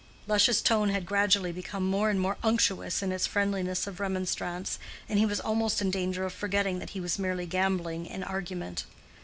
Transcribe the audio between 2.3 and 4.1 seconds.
unctuous in its friendliness of